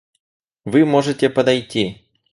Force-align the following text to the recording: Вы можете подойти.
Вы 0.65 0.83
можете 0.83 1.29
подойти. 1.29 2.03